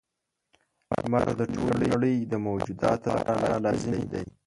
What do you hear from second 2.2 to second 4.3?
د موجوداتو لپاره لازمي دی.